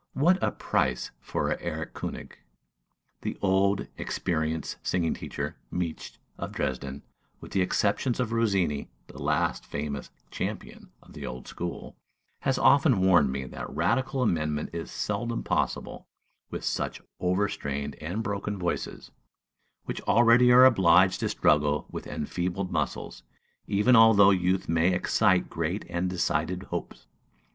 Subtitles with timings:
[0.13, 2.31] What a price for an "Erlkönig"!
[3.21, 7.03] The old, experienced singing teacher, Miksch, of Dresden
[7.39, 11.95] (with the exception of Rossini, the last famous champion of the old school),
[12.39, 16.07] has often warned me that radical amendment is seldom possible
[16.49, 19.11] with such over strained and broken voices,
[19.85, 23.21] which already are obliged to struggle with enfeebled muscles,
[23.67, 27.05] even although youth may excite great and decided hopes.